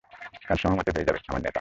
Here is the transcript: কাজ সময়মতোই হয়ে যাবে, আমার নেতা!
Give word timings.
কাজ 0.47 0.57
সময়মতোই 0.61 0.93
হয়ে 0.95 1.07
যাবে, 1.07 1.19
আমার 1.23 1.37
নেতা! 1.37 1.49